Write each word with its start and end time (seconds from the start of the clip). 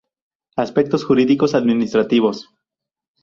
Aspectos 0.55 1.03
jurídicos 1.03 1.53
administrativos. 1.53 2.49